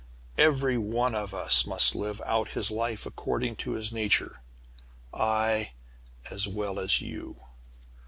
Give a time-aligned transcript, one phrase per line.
[0.39, 4.41] Every one of us must live out his life, according to his nature.
[5.13, 5.73] I,
[6.31, 7.39] as well as you!